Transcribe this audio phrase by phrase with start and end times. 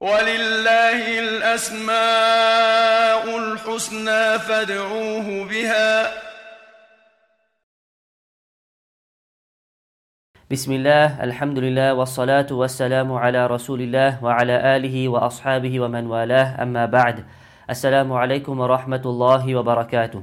[0.00, 1.98] ولله الأسماء
[3.26, 5.90] الحسنى فادعوه بها.
[10.50, 16.86] بسم الله الحمد لله والصلاة والسلام على رسول الله وعلى آله وأصحابه ومن والاه أما
[16.86, 17.26] بعد.
[17.66, 20.22] السلام عليكم ورحمة الله وبركاته.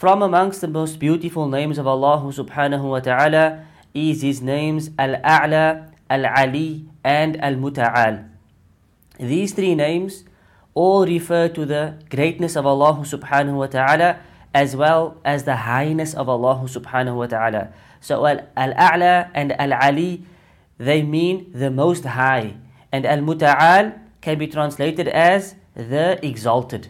[0.00, 3.60] From amongst the most beautiful names of Allah subhanahu wa ta'ala
[3.92, 8.31] is His names Al-A'la, Al-Ali and Al-Muta'al.
[9.21, 10.23] These three names
[10.73, 14.19] all refer to the greatness of Allah subhanahu wa ta'ala
[14.53, 17.73] as well as the highness of Allah subhanahu wa ta'ala.
[18.01, 20.23] So Al-A'la and Al-Ali,
[20.77, 22.55] they mean the most high.
[22.91, 26.89] And Al-Muta'al can be translated as the exalted.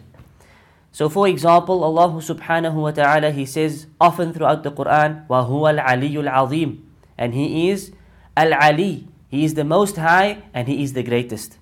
[0.92, 6.16] So for example, Allah subhanahu wa ta'ala, He says often throughout the Quran, وَهُوَ الْعَلِيُّ
[6.24, 6.80] الْعَظِيمُ
[7.16, 7.92] And He is
[8.36, 9.08] Al-Ali.
[9.28, 11.58] He is the most high and He is the greatest.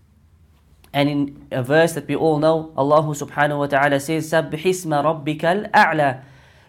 [0.93, 5.71] And in a verse that we all know, Allah subhanahu wa ta'ala says, Sabbihisma rabbikal
[5.71, 6.23] a'la.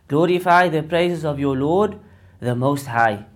[0.06, 1.98] Glorify the praises of your Lord,
[2.38, 3.26] the Most High.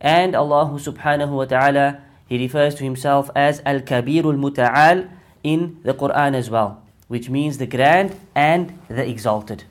[0.00, 5.08] And Allah subhanahu wa ta'ala, He refers to Himself as Al-Kabirul Muta'al
[5.42, 9.64] in the Quran as well, which means the grand and the exalted.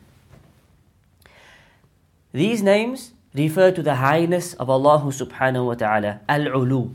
[2.32, 6.90] These names refer to the highness of Allah subhanahu wa ta'ala, Al-Ulu.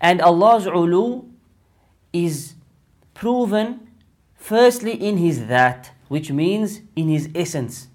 [0.00, 1.24] And Allah's Ulu
[2.12, 2.54] is
[3.14, 3.88] proven
[4.34, 7.88] firstly in His dhat, which means in His essence.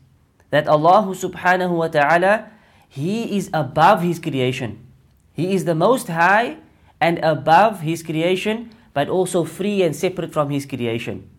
[0.50, 2.50] That Allah subhanahu wa ta'ala,
[2.88, 4.80] He is above His creation.
[5.34, 6.58] He is the most high
[7.00, 11.30] and above His creation, but also free and separate from His creation.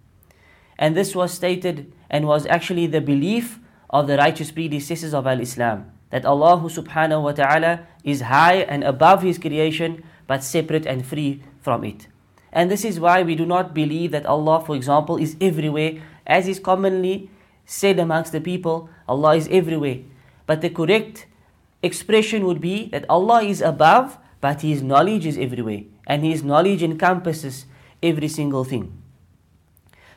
[0.78, 3.58] And this was stated and was actually the belief
[3.91, 8.84] of the righteous predecessors of Al Islam that Allah subhanahu wa ta'ala is high and
[8.84, 12.06] above His creation but separate and free from it.
[12.53, 16.48] And this is why we do not believe that Allah, for example, is everywhere, as
[16.48, 17.31] is commonly
[17.65, 19.98] said amongst the people, Allah is everywhere.
[20.47, 21.27] But the correct
[21.83, 26.83] expression would be that Allah is above, but His knowledge is everywhere, and His knowledge
[26.83, 27.67] encompasses
[28.02, 28.91] every single thing.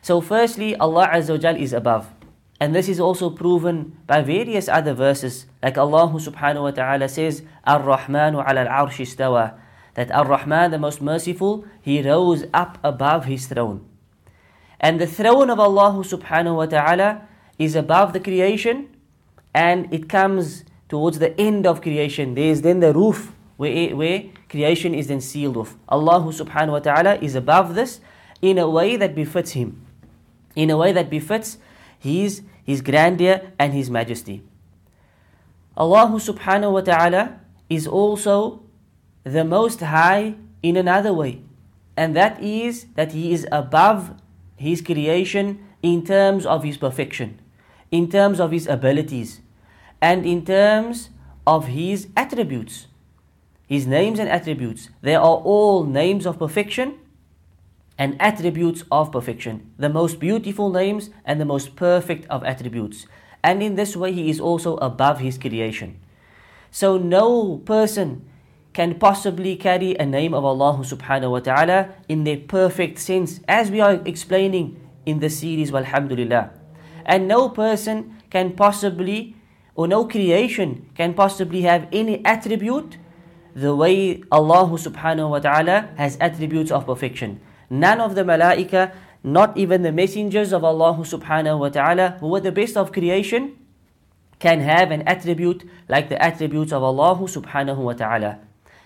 [0.02, 2.12] So, firstly, Allah Azza is above.
[2.60, 7.44] And this is also proven by various other verses, like Allah subhanahu wa ta'ala says,
[7.66, 9.60] Ar-Rahmanu ala al-arsh istawa.
[9.96, 13.86] That Ar-Rahman, the most merciful, He rose up above His throne.
[14.80, 17.28] And the throne of Allah subhanahu wa ta'ala
[17.58, 18.90] is above the creation
[19.54, 22.36] and it comes towards the end of creation.
[22.36, 25.78] There is then the roof where, where creation is then sealed off.
[25.88, 28.02] Allah subhanahu wa ta'ala is above this
[28.42, 29.84] in a way that befits Him
[30.56, 31.58] in a way that befits
[32.00, 34.44] His, his grandeur and His majesty.
[35.76, 37.40] Allah subhanahu wa ta'ala
[37.70, 38.62] is also
[39.24, 41.42] the most high in another way,
[41.96, 44.20] and that is that He is above
[44.56, 47.40] His creation in terms of His perfection,
[47.92, 49.42] in terms of His abilities,
[50.02, 51.10] and in terms
[51.48, 52.88] of His attributes.
[53.68, 57.00] His names and attributes, they are all names of perfection
[57.98, 63.08] and attributes of perfection, the most beautiful names and the most perfect of attributes.
[63.44, 66.00] And in this way, he is also above his creation.
[66.72, 68.26] So, no person
[68.74, 73.70] can possibly carry a name of Allah subhanahu wa ta'ala in their perfect sense, as
[73.70, 76.50] we are explaining in the series, Walhamdulillah.
[77.06, 79.36] And no person can possibly,
[79.76, 82.98] or no creation can possibly have any attribute
[83.56, 87.40] the way Allah subhanahu wa ta'ala has attributes of perfection.
[87.70, 88.92] None of the malaika,
[89.24, 93.56] not even the messengers of Allah subhanahu wa ta'ala, who were the best of creation,
[94.40, 98.40] can have an attribute like the attributes of Allah subhanahu wa ta'ala.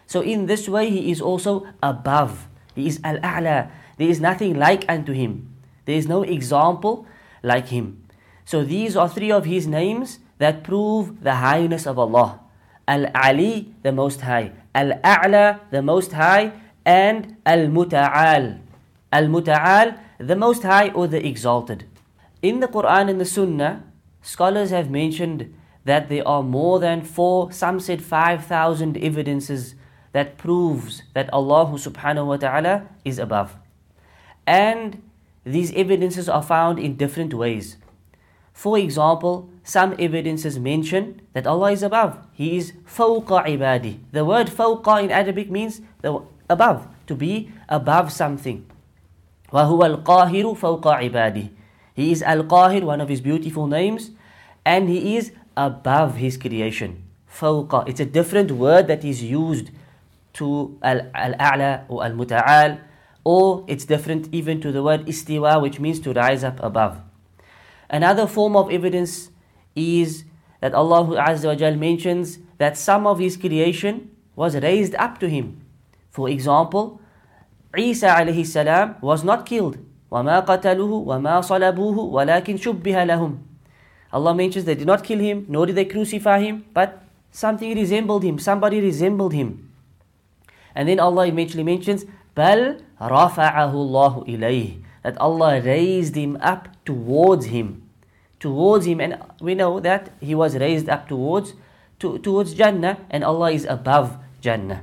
[0.07, 2.47] So in this way, he is also above.
[2.73, 3.69] He is al-a'la.
[3.97, 5.53] There is nothing like unto him.
[5.85, 7.06] There is no example
[7.44, 8.07] like him.
[8.45, 12.40] So these are three of his names that prove the highness of Allah.
[12.88, 14.53] Al-Ali, the Most High.
[14.73, 16.53] Al-A'la, the Most High.
[16.85, 18.62] And Al-Muta'al,
[19.12, 21.83] Al-Muta'al, the Most High or the Exalted.
[22.42, 23.83] In the Quran and the Sunnah,
[24.21, 25.53] scholars have mentioned
[25.83, 29.75] that there are more than four, some said 5,000 evidences
[30.16, 33.56] that proves that Allah subhanahu wa ta'ala is above.
[34.46, 35.02] And
[35.44, 37.76] these evidences are found in different ways.
[38.52, 42.19] For example, some evidences mention that Allah is above.
[42.32, 44.00] He is fawqa ibadi.
[44.12, 46.20] The word fawqa in Arabic means the
[46.50, 48.66] above, to be above something.
[49.52, 51.50] وَهُوَ الْقَاهِرُ فَوْقَ عِبَادِهِ
[51.94, 54.10] He is Al-Qahir, one of his beautiful names,
[54.64, 57.04] and he is above his creation.
[57.28, 57.88] فوق.
[57.88, 59.70] It's a different word that is used
[60.37, 62.81] to Al-A'la or Al-Muta'al
[63.25, 67.00] or it's different even to the word istiwa, which means to rise up above.
[67.88, 69.31] Another form of evidence
[69.76, 70.25] is
[70.60, 75.28] that Allah Azza wa Jal mentions that some of His creation was raised up to
[75.28, 75.60] Him.
[76.10, 77.00] For example,
[77.76, 79.78] Isa alayhi salam was not killed.
[80.10, 83.38] وَمَا قَتَلُوهُ وَمَا صَلَبُوهُ وَلَكِنْ شُبِّهَ لَهُم
[84.12, 88.22] Allah mentions they did not kill him, nor did they crucify him, but something resembled
[88.22, 89.65] him, somebody resembled him.
[90.76, 92.04] And then Allah eventually mentions,
[92.37, 97.88] بَلْ رَفَعَهُ اللَّهُ إِلَيْهِ That Allah raised him up towards him.
[98.40, 99.00] Towards him.
[99.00, 101.54] And we know that he was raised up towards,
[102.00, 104.82] to, towards Jannah, and Allah is above Jannah.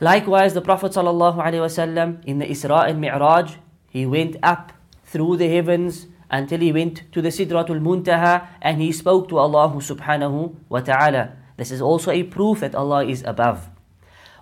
[0.00, 3.56] Likewise, the Prophet ﷺ in the Isra and Mi'raj,
[3.88, 4.72] he went up
[5.04, 9.70] through the heavens until he went to the Sidratul Muntaha and he spoke to Allah
[9.70, 11.36] subhanahu wa ta'ala.
[11.56, 13.70] This is also a proof that Allah is above.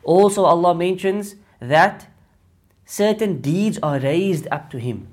[0.07, 2.09] Also, Allah mentions that
[2.85, 5.09] certain deeds are raised up to Him.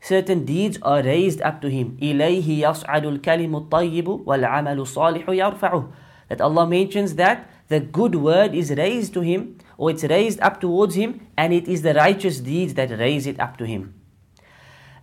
[0.00, 1.98] Certain deeds are raised up to Him.
[2.00, 5.92] إِلَيْهِ يَصْعَدُ الْكَلِمُ الطَّيِّبُ وَالْعَمَلُ الصَّالِحُ يَرْفَعُهُ
[6.28, 10.60] That Allah mentions that the good word is raised to Him or it's raised up
[10.60, 13.94] towards Him and it is the righteous deeds that raise it up to Him.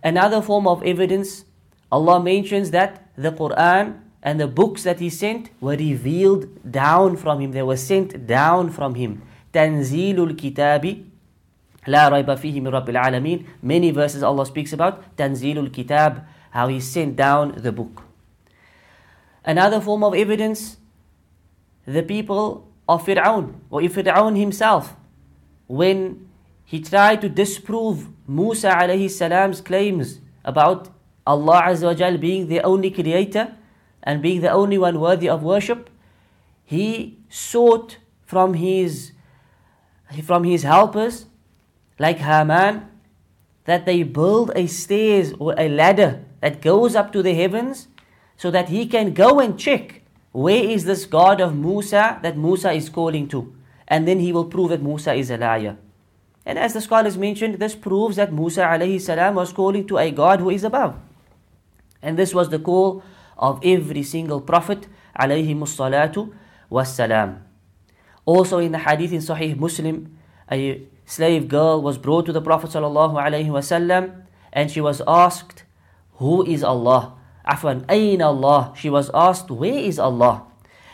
[0.02, 1.44] Another form of evidence,
[1.92, 7.39] Allah mentions that the Quran and the books that he sent were revealed down from
[7.39, 7.51] him.
[7.51, 9.23] They were sent down from him.
[9.53, 11.05] Tanzilul Kitabi.
[11.87, 13.45] La rayba fihi min Rabbil Alameen.
[13.61, 18.03] Many verses Allah speaks about Tanzilul Kitab, how he sent down the book.
[19.43, 20.77] Another form of evidence,
[21.87, 24.95] the people of Fir'aun, or Fir'aun himself,
[25.65, 26.29] when
[26.63, 30.89] he tried to disprove Musa alayhi salam's claims about
[31.25, 33.55] Allah Azza wa being the only creator,
[34.03, 35.89] and being the only one worthy of worship.
[36.63, 39.11] He sought from his
[40.23, 41.25] from his helpers,
[41.97, 42.87] like Haman,
[43.65, 47.87] that they build a stairs or a ladder that goes up to the heavens
[48.35, 50.01] so that he can go and check
[50.31, 53.53] where is this God of Musa that Musa is calling to.
[53.87, 55.77] And then he will prove that Musa is a liar.
[56.45, 60.09] And as the scholars mentioned, this proves that Musa alayhi salam was calling to a
[60.11, 60.97] God who is above.
[62.01, 63.03] And this was the call
[63.41, 64.87] of every single prophet
[65.19, 66.33] alayhi salatu
[66.71, 67.39] wassalam.
[68.25, 70.17] Also in the hadith in Sahih Muslim,
[70.51, 74.23] a slave girl was brought to the Prophet sallallahu alayhi wasallam
[74.53, 75.63] and she was asked,
[76.19, 77.15] Who is Allah?
[77.47, 78.73] Afwan, Ayn Allah?
[78.77, 80.43] She was asked, Where is Allah?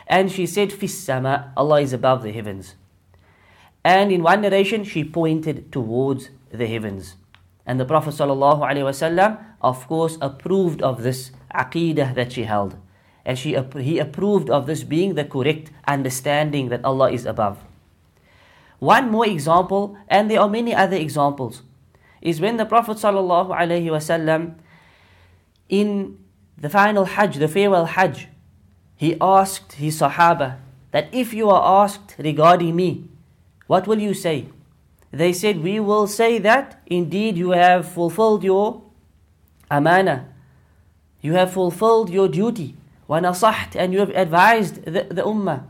[0.07, 2.75] And she said, Fis sama, Allah is above the heavens.
[3.83, 7.15] And in one narration, she pointed towards the heavens.
[7.65, 12.75] And the Prophet ﷺ, of course, approved of this aqidah that she held.
[13.25, 17.63] And she, he approved of this being the correct understanding that Allah is above.
[18.79, 21.63] One more example, and there are many other examples,
[22.21, 24.55] is when the Prophet ﷺ,
[25.69, 26.17] in
[26.57, 28.27] the final Hajj, the farewell Hajj,
[28.95, 30.57] he asked his Sahaba
[30.91, 33.09] that if you are asked regarding me,
[33.67, 34.47] what will you say?
[35.11, 38.81] They said, We will say that indeed you have fulfilled your
[39.69, 40.29] amana.
[41.26, 42.76] You have fulfilled your duty.
[43.08, 45.64] وَنَصَحْتَ And you have advised the, the ummah.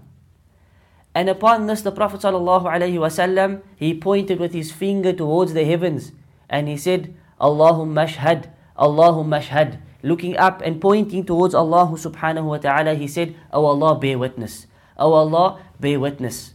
[1.14, 6.12] And upon this, the Prophet ﷺ, he pointed with his finger towards the heavens
[6.48, 9.80] and he said, Allahumma shahad, Allahumma shahad.
[10.02, 14.18] Looking up and pointing towards Allah subhanahu wa ta'ala, he said, O oh Allah, bear
[14.18, 14.66] witness.
[14.98, 16.54] O oh Allah, bear witness.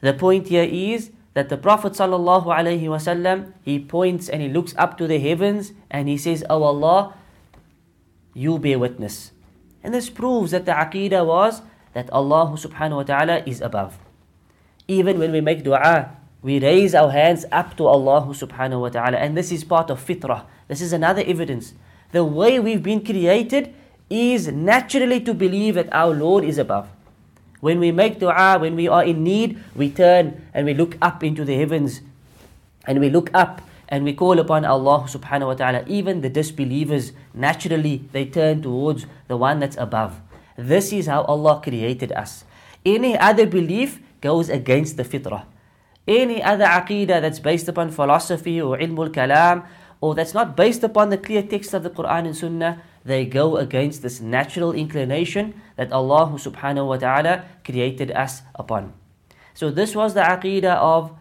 [0.00, 5.06] The point here is that the Prophet ﷺ, he points and he looks up to
[5.06, 7.14] the heavens and he says, Oh Allah,
[8.39, 9.31] you bear witness.
[9.83, 11.61] And this proves that the aqidah was
[11.93, 13.99] that Allah subhanahu wa ta'ala is above.
[14.87, 19.17] Even when we make dua, we raise our hands up to Allah subhanahu wa ta'ala.
[19.17, 20.45] And this is part of fitrah.
[20.69, 21.73] This is another evidence.
[22.13, 23.75] The way we've been created
[24.09, 26.87] is naturally to believe that our Lord is above.
[27.59, 31.23] When we make dua, when we are in need, we turn and we look up
[31.25, 31.99] into the heavens
[32.87, 35.83] and we look up and we call upon Allah subhanahu wa ta'ala.
[35.87, 40.21] Even the disbelievers, naturally, they turn towards the one that's above.
[40.55, 42.45] This is how Allah created us.
[42.85, 45.45] Any other belief goes against the fitrah.
[46.07, 49.65] Any other aqidah that's based upon philosophy or ilmul kalam
[50.01, 53.57] or that's not based upon the clear text of the Quran and Sunnah, they go
[53.57, 58.93] against this natural inclination that Allah subhanahu wa ta'ala created us upon.
[59.53, 61.11] So this was the aqidah of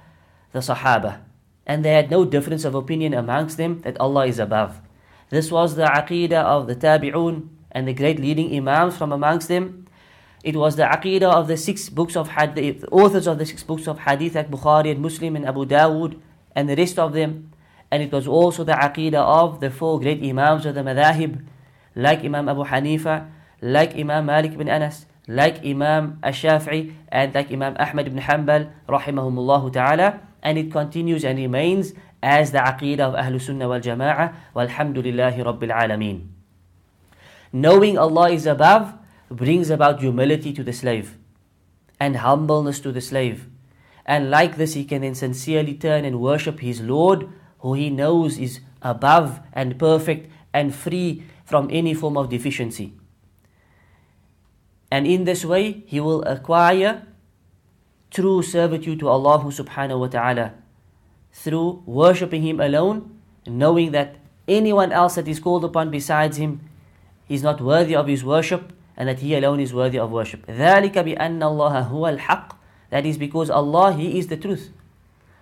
[0.53, 1.28] the Sahaba.
[1.69, 4.81] And they had no difference of opinion amongst them that Allah is above.
[5.29, 9.85] This was the aqidah of the Tabi'un and the great leading Imams from amongst them.
[10.43, 13.63] It was the aqidah of the six books of hadith, the authors of the six
[13.63, 16.19] books of hadith like Bukhari and Muslim and Abu Dawood
[16.57, 17.53] and the rest of them.
[17.91, 21.45] And it was also the aqidah of the four great Imams of the Madahib,
[21.95, 23.29] like Imam Abu Hanifa,
[23.61, 29.73] like Imam Malik ibn Anas, like Imam Ash-Shafi'i, and like Imam Ahmad ibn Hanbal, rahimahumullah
[29.73, 30.21] ta'ala.
[30.43, 31.93] And it continues and remains
[32.23, 36.29] as the aqidah of Ahlul Sunnah wal Jama'ah, walhamdulillahi rabbil alameen.
[37.53, 38.95] Knowing Allah is above
[39.31, 41.17] brings about humility to the slave
[42.01, 43.47] and humbleness to the slave.
[44.07, 47.29] And like this, he can then sincerely turn and worship his Lord,
[47.61, 52.95] who he knows is above and perfect and free from any form of deficiency.
[54.91, 57.07] And in this way, he will acquire
[58.12, 60.54] true servitude to Allah subhanahu wa ta'ala
[61.34, 64.16] through worshipping Him alone, knowing that
[64.48, 66.62] anyone else that is called upon besides Him
[67.28, 70.46] is not worthy of His worship and that He alone is worthy of worship.
[70.46, 72.56] ذَلِكَ بِأَنَّ اللَّهَ هُوَ الْحَقِّ
[72.92, 74.70] That is because Allah, He is the truth.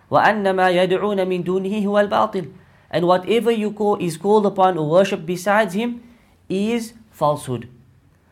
[0.09, 2.51] وَأَنَّ مَا يَدْعُونَ مِن دُونِهِ هُوَ الْبَاطِلِ
[2.89, 6.03] And whatever you call is called upon or worship besides Him
[6.47, 7.67] is falsehood.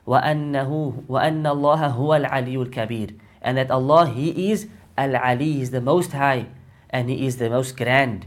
[0.07, 5.80] وَأَنَّهُ وَأَنَّ اللَّهَ هُوَ الْعَلِيُّ الْكَبِيرُ and that Allah, He is Al-Ali, He is the
[5.80, 6.48] Most High,
[6.90, 8.26] and He is the most grand.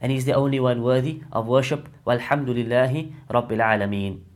[0.00, 1.88] And He is the only one worthy of worship.
[2.06, 4.29] Walhamdulillahi Rabbil Alameen.